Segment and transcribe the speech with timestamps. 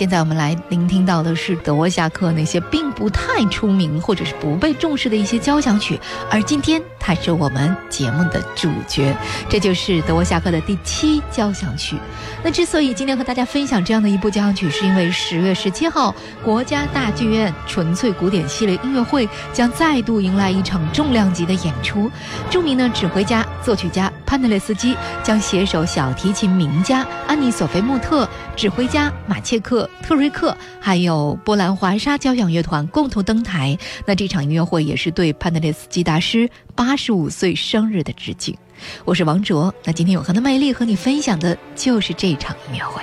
[0.00, 9.14] 现在我们来聆听到的是德沃夏克那些并不太出名或者是不被重视的一些交响曲，而今天他是我们节目的主角，
[9.50, 11.96] 这就是德沃夏克的第七交响曲。
[12.42, 22.10] 那之所以今天和大家分享这样的一部交响曲，是因为十月十七号，国家大剧院纯粹古典系列音乐会将再度迎来一场重量级的演出。
[22.48, 33.76] 著名的指挥家、作曲家潘德列斯基将携手小提琴名家安妮·索菲穆特、指挥家马切克、特瑞克，还有波兰华沙交响乐团共同登台。
[34.06, 38.56] 那这场音乐会也是对潘德列斯基大师八十五岁生日的致敬。
[39.04, 43.02] 我是王卓，那今天永恒的魅力和你分享的就是这场音乐会。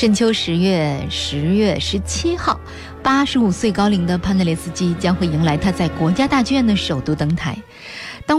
[0.00, 2.58] 深秋十月十月十七号，
[3.02, 7.54] 八十五岁高龄的潘德列斯基将会迎来他在国家大剧院的首都登台。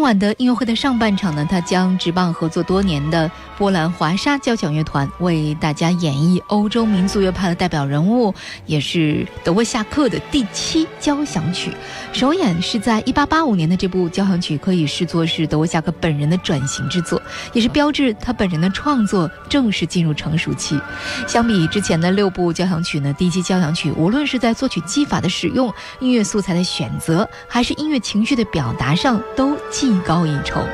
[0.02, 8.34] 当晚的音乐会的上半场呢，他将执棒合作多年的波兰华沙交响乐团为大家演绎欧洲民族乐派的代表人物，
[8.66, 11.72] 也是德沃夏克的第七交响曲。
[12.14, 17.22] 首演是在一八八五年的这部交响曲，可以视作是德沃夏克本人的转型之作，
[17.54, 20.82] 也是标志他本人的创作正式进入成熟期。
[21.28, 29.56] 相比之前的六部交响曲呢，第七交响曲无论是在作曲技法的使用、音乐素材的选择，还是音乐情绪的表达上，都。
[29.92, 30.66] 技高一筹，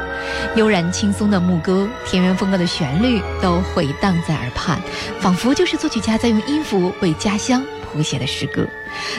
[0.55, 4.79] 悠然轻松的牧歌，田园风格的旋律都回荡在耳畔，
[5.19, 8.67] 仿佛就是作曲家在用音符为家乡谱写的诗歌。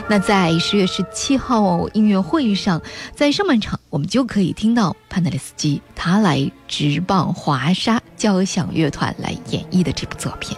[0.09, 2.81] 那在十月十七号音乐会上，
[3.14, 10.57] 在上半场我们就可以听到潘德列斯基他来直棒华沙交响乐团来演绎的这部作品。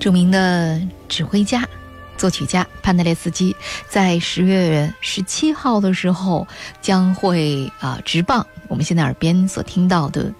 [0.00, 1.68] 著名的指挥家、
[2.16, 3.54] 作曲家潘德列斯基
[3.86, 6.48] 在十月十七号的时候
[6.80, 10.32] 将会啊执棒我们现在耳边所听到的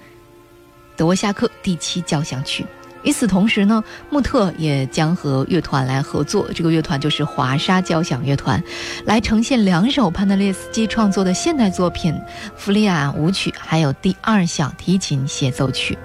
[0.96, 2.64] 德沃夏克第七交响曲。
[3.03, 8.63] 与此同时呢，穆特也将和乐团来合作，这个乐团就是华沙交响乐团，
[9.05, 12.13] 来呈现两首潘德列斯基创作的现代作品
[12.57, 15.97] 《弗利亚舞曲》还有第二小提琴协奏曲。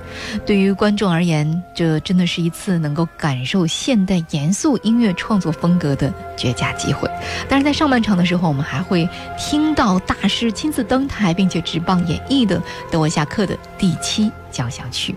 [0.45, 7.09] 对于观众而言，这真的是一次能够感受现代严肃音乐创作风格的绝佳机会。
[7.49, 14.31] 但是在上半场的时候，我们还会听到大师亲自登台并且执棒演绎的德沃夏克的第七。
[14.55, 15.13] 交响曲，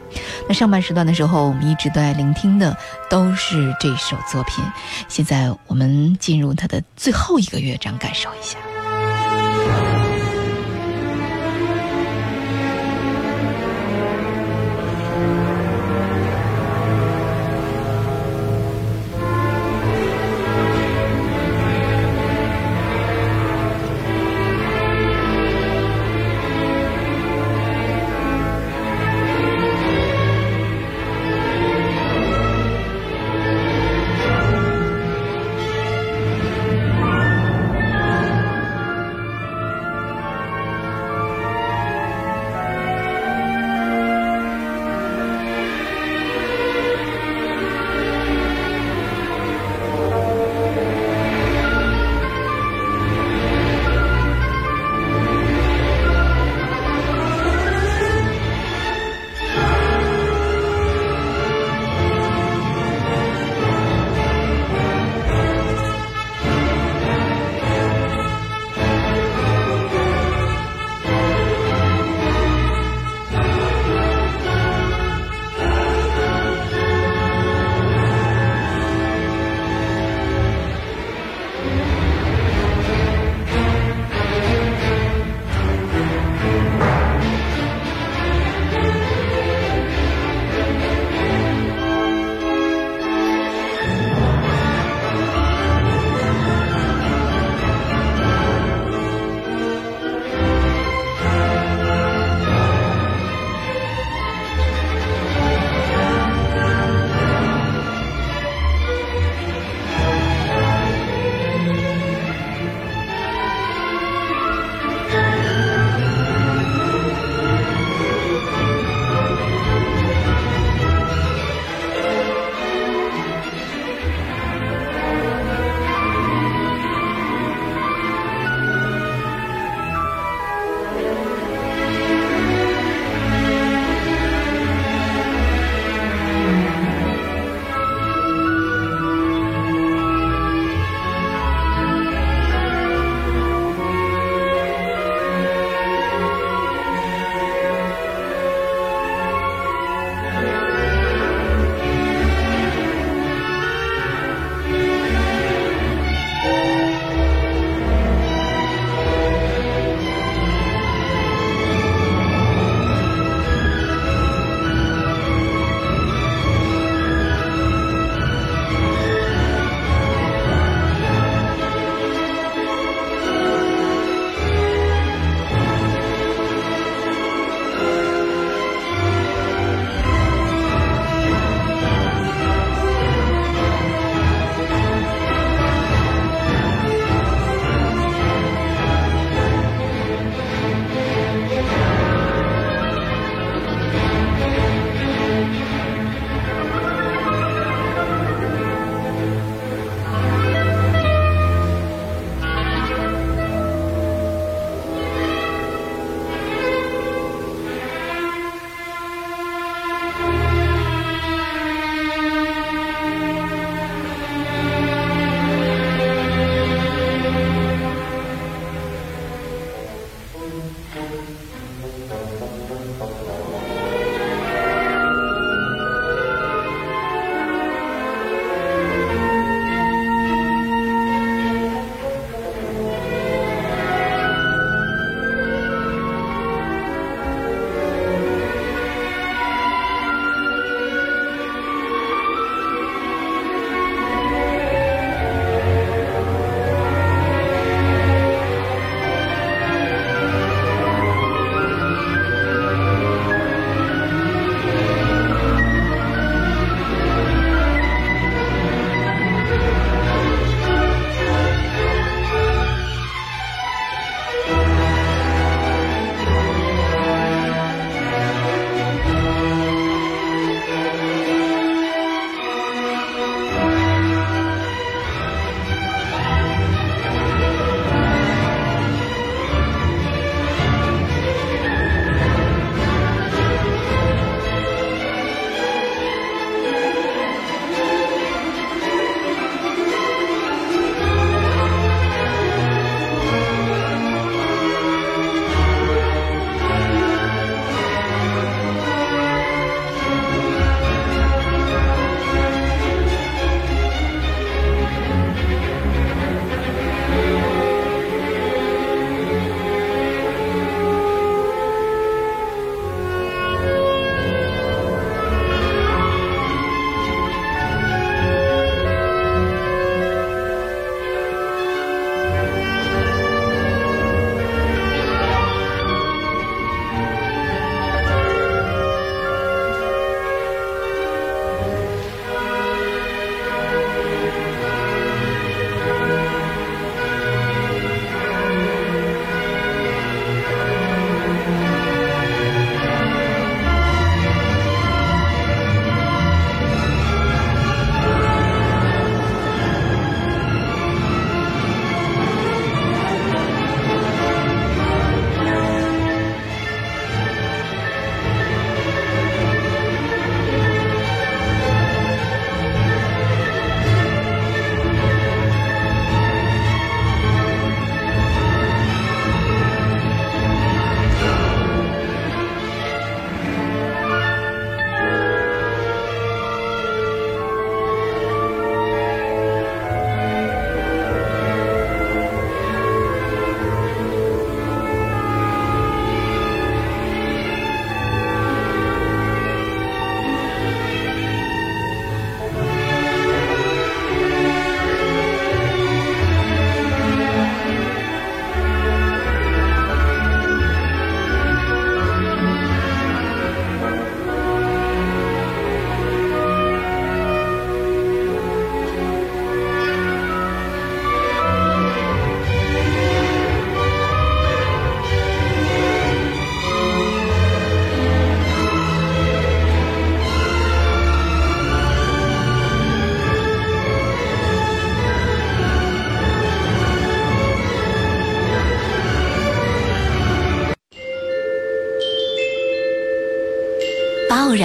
[0.49, 2.77] 那上半时段的时候，我们一直都在聆听的
[3.09, 4.65] 都是这首作品。
[5.07, 8.59] 现在我们进入它的最后一个乐章，感受一下。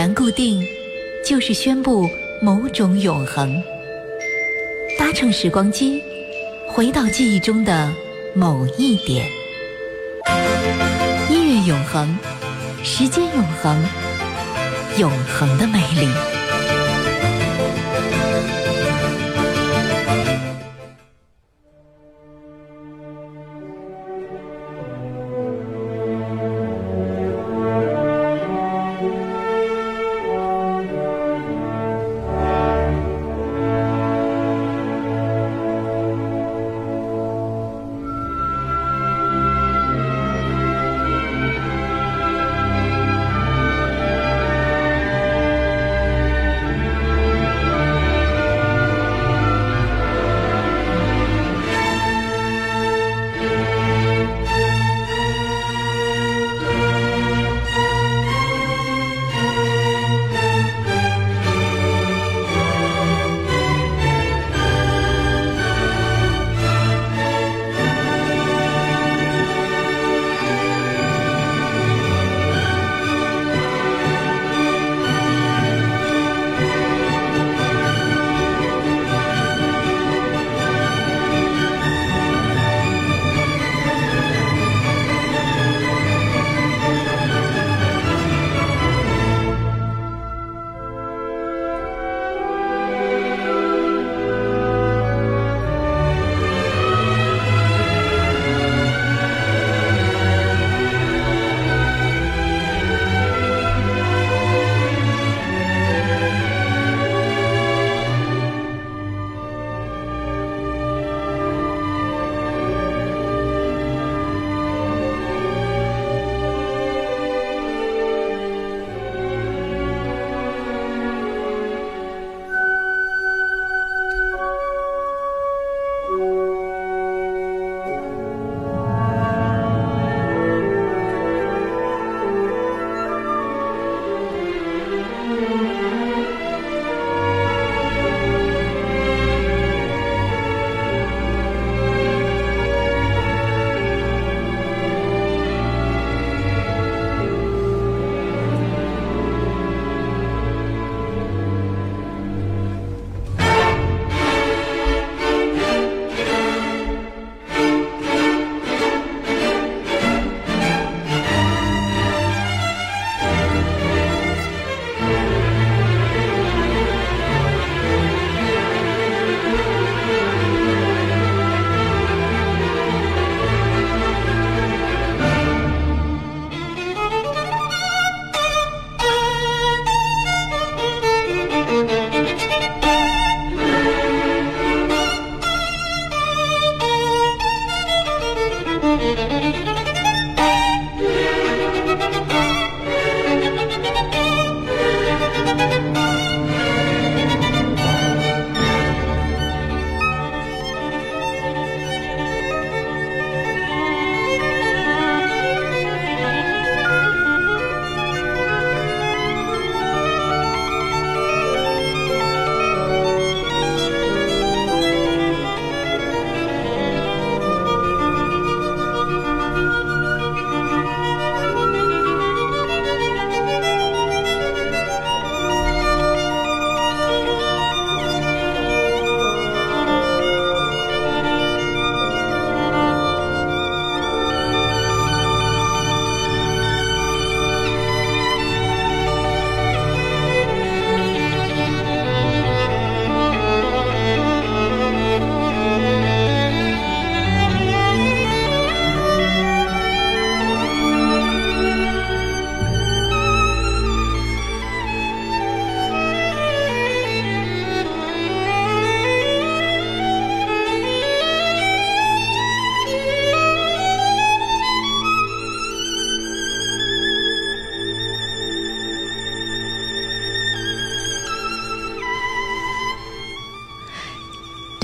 [0.03, 0.61] 然固定，
[1.23, 2.09] 就是宣布
[2.41, 3.63] 某种永恒。
[4.99, 6.03] 搭乘时光机，
[6.67, 7.89] 回到记忆中的
[8.35, 9.25] 某一点。
[11.29, 12.17] 音乐永恒，
[12.83, 13.81] 时间永恒，
[14.97, 16.32] 永恒的美丽。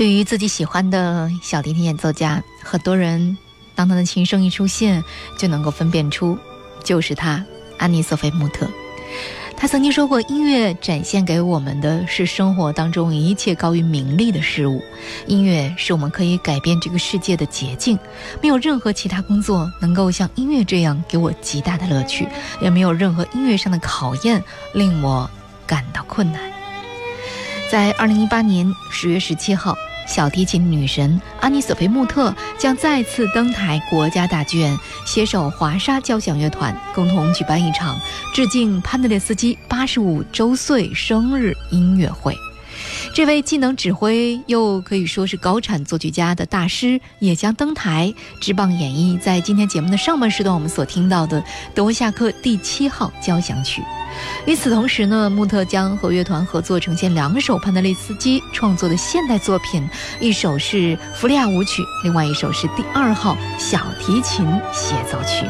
[0.00, 3.36] 对于自己喜欢的小提琴演奏家，很多人
[3.74, 5.04] 当他的琴声一出现，
[5.36, 6.38] 就能够分辨出
[6.82, 7.44] 就是他，
[7.76, 8.66] 安妮·索菲·穆特。
[9.58, 14.82] 他曾经说过：“音乐展现给我们的是生活当中一切高于名利的事物，
[15.26, 17.98] 音乐是我们可以改变这个世界的捷径。
[18.40, 22.26] 没有任何其他工作能够像音乐这样给我极大的乐趣，
[22.62, 25.30] 也没有任何音乐上的考验令我
[25.66, 26.40] 感到困难。”
[27.70, 29.76] 在二零一八年十月十七号。
[30.10, 37.96] 小提琴女神安妮索菲穆特将再次登台国家大剧院，携手华沙交响乐团，共同举办一场
[38.34, 42.34] 致敬潘德列斯基八十五周岁生日音乐会。
[43.14, 51.42] 这位既能指挥又可以说是高产作曲家的大师，也将登台直棒演绎在今天节目的上半时段我们所听到的
[51.74, 53.82] 德沃夏克第七号交响曲。
[54.46, 59.88] 与此同时呢，穆特将和乐团合作呈现两首潘德列斯基创作的现代作品，
[60.20, 65.46] 一首是《弗利亚舞曲》，另外一首是第二号小提琴协奏曲。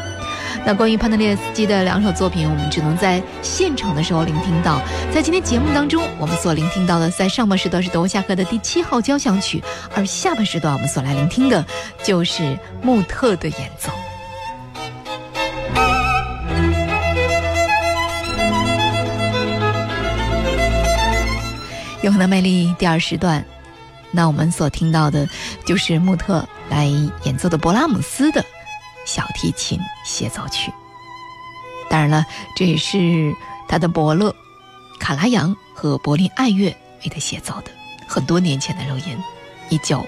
[0.63, 4.79] 那关于潘德列斯基的两首作品，我们只能在现场的时候聆听到。
[5.11, 9.61] 在今天节目当中，我们所聆听到的，在上半时段是德沃夏克的第七号交响曲，
[9.95, 11.65] 而下半时段我们所来聆听的
[12.03, 13.91] 就是穆特的演奏。
[22.03, 23.43] 永恒的魅力第二时段，
[24.11, 25.27] 那我们所听到的
[25.65, 26.85] 就是穆特来
[27.23, 28.43] 演奏的勃拉姆斯的
[29.13, 30.71] 小提琴协奏曲。
[31.89, 33.35] 当然了，这也是
[33.67, 34.33] 他的伯乐
[35.01, 37.71] 卡拉扬和柏林爱乐为他协奏的，
[38.07, 39.21] 很多年前的录音，
[39.67, 40.07] 一九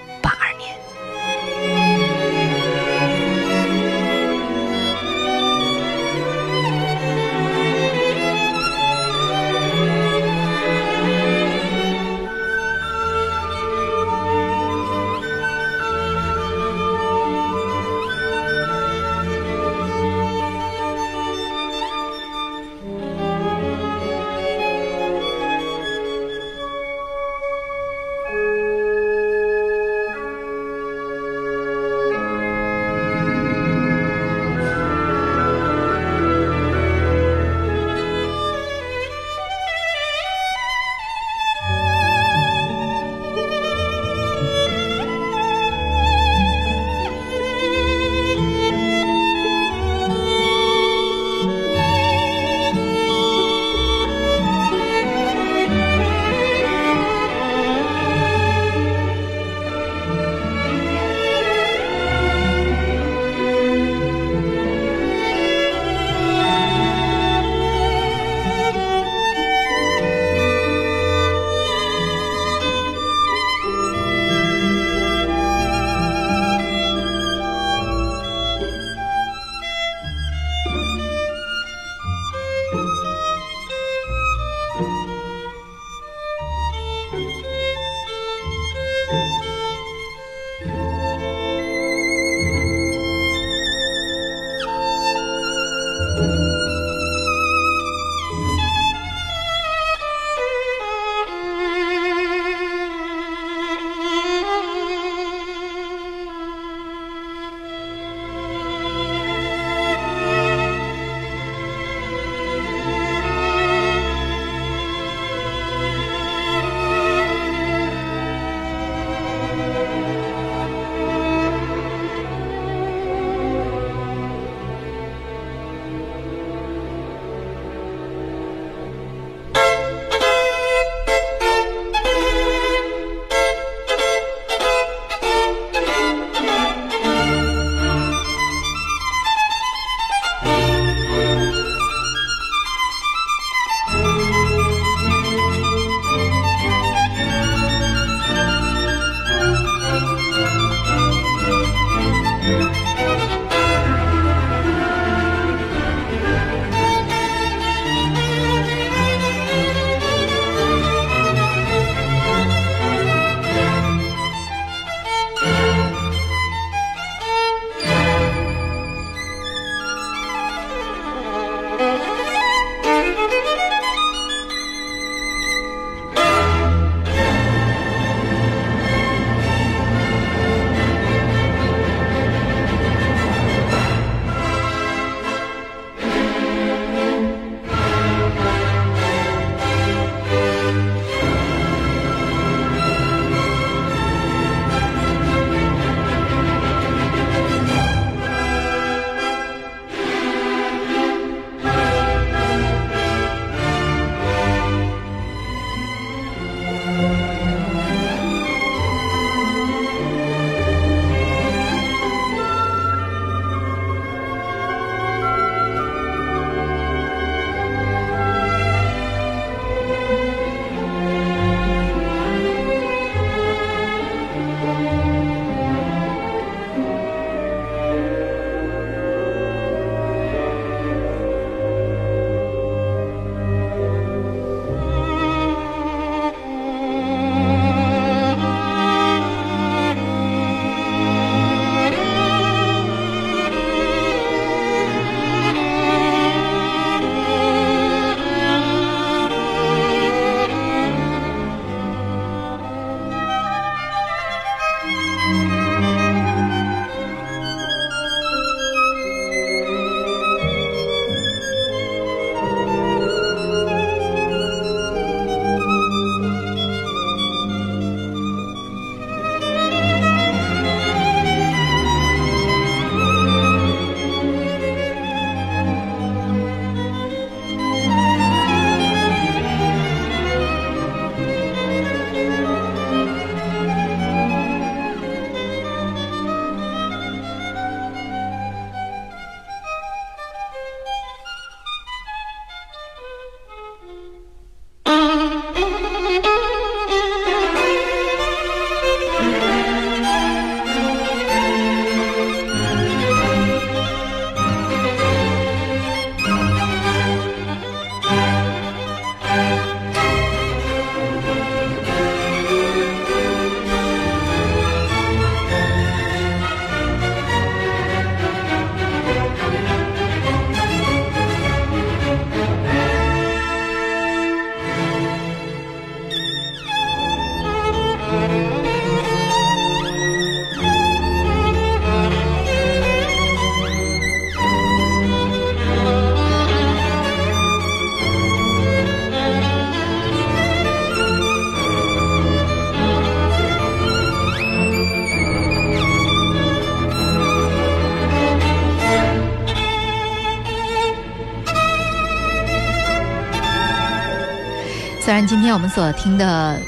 [355.14, 356.58] 当然今天我们所听的。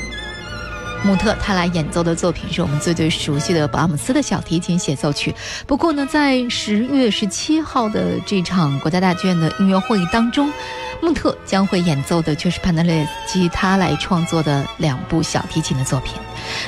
[1.02, 5.34] 穆特他来演奏的作品是我们最最熟悉的巴姆斯的小提琴协奏曲。
[5.66, 10.48] 不过呢，在十月十七号的这场国家大剧院的音乐会当中，
[11.02, 16.14] 穆特将会演奏的却是潘德列斯基他来创作的两部小提琴的作品。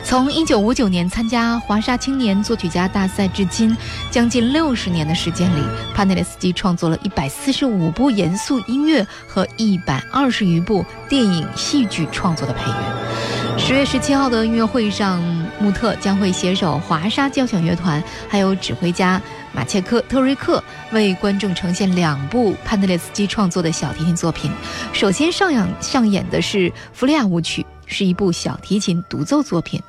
[0.04, 3.76] 从一九五九年参加华沙青年作曲家大赛至今，
[4.10, 5.62] 将近六十年的时间里，
[5.94, 13.58] 潘德列斯基创作了一百四十五部严肃音乐和一百二十余部电影戏剧创作的配乐。
[13.58, 15.20] 十月十七号的音乐会上，
[15.60, 19.20] 穆特将会携手华沙交响乐团，还有指挥家
[19.52, 24.50] 马切克特瑞克，为观众呈现两部潘德列斯基创作的小提琴作品。
[24.92, 29.82] 首先上演上演的是《弗利亚舞曲》，是一部小提琴独奏作品。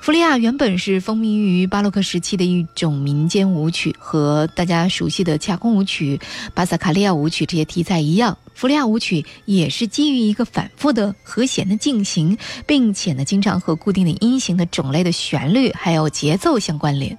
[0.00, 6.18] 弗利亚原本是风靡于巴洛克时期的一种民间舞曲，和大家熟悉的恰空舞曲、
[6.54, 17.18] 巴萨卡利亚舞曲这些题材一样，弗利亚舞曲也是基于一个反复的和弦的进行，并且呢，经常和固定的音型的种类的旋律还有节奏相关联。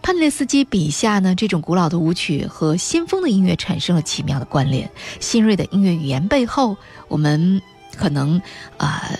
[0.00, 4.88] 潘列斯基笔下呢，这种古老的舞曲和先锋的音乐产生了奇妙的关联。
[5.18, 6.76] 新锐的音乐语言背后，
[7.08, 7.60] 我们。
[7.94, 8.40] 可能，
[8.78, 9.10] 啊，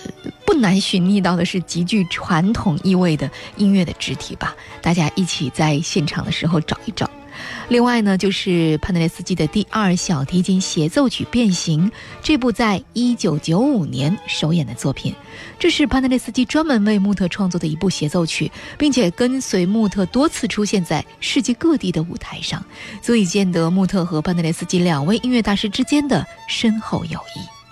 [0.53, 3.27] 更难寻觅到的是极具传统意味的
[3.57, 4.55] 音乐的肢体吧。
[4.83, 7.09] 大家一起在现场的时候找一找。
[7.69, 11.89] 另外呢，就是潘德雷斯基的第二小提琴协奏曲《变形》，
[12.21, 15.15] 这部在一九九五年首演的作品。
[15.57, 22.63] 这是潘德雷斯基专门为穆特创作的一部协奏曲，并且跟随穆特多次出现在世界各地的舞台上，
[23.01, 27.62] 足以见得穆特和潘德雷斯基两位音乐大师之间的深厚友谊。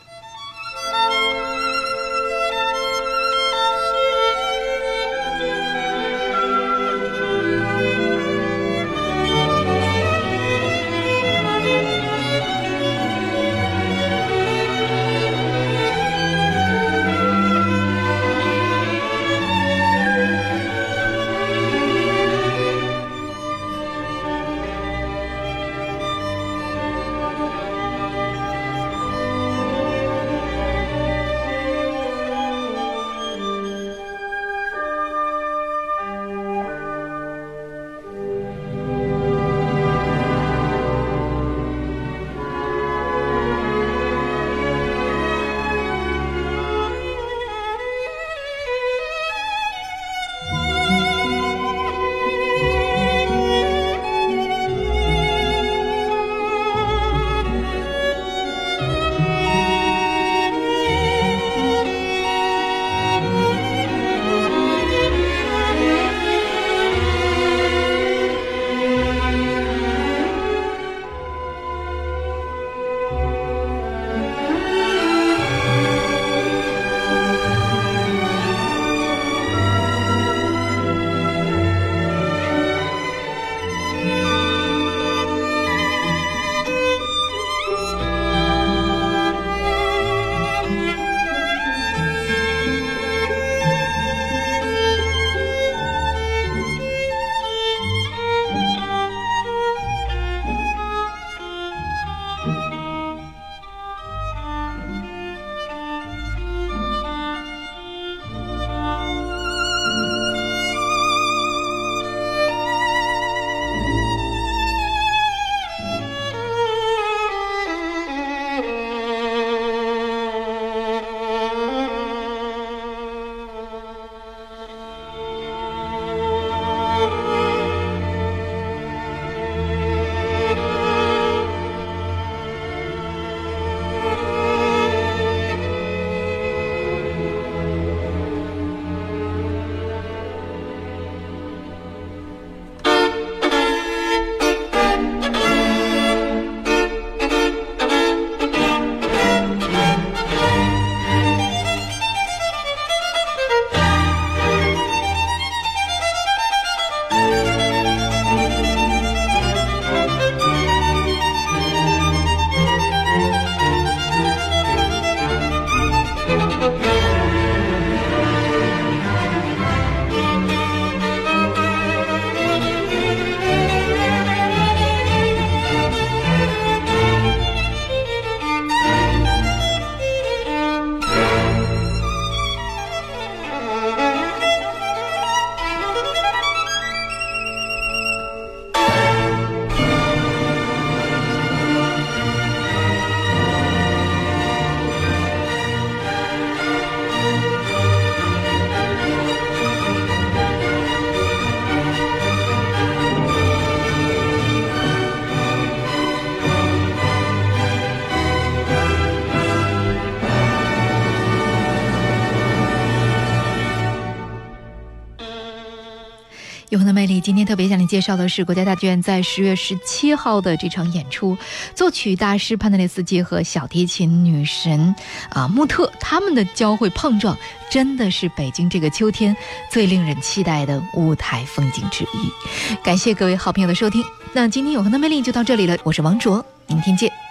[217.51, 221.37] 特别向你介绍的是国家大剧院在十月十七号的这场演出，
[221.75, 224.95] 作曲大师潘德列斯基和小提琴女神
[225.27, 227.37] 啊穆特他们的交汇碰撞，
[227.69, 229.35] 真的是北京这个秋天
[229.69, 232.77] 最令人期待的舞台风景之一。
[232.81, 237.30] 感谢各位好朋友的收听，那今天永恒的魅力就到这里了，我是王卓，明天见。